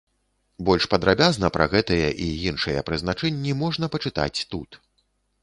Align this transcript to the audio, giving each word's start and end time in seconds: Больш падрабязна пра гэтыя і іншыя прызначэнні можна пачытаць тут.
Больш 0.69 0.87
падрабязна 0.93 1.51
пра 1.57 1.67
гэтыя 1.73 2.07
і 2.29 2.31
іншыя 2.53 2.85
прызначэнні 2.89 3.51
можна 3.61 3.93
пачытаць 3.99 4.33
тут. 4.57 4.81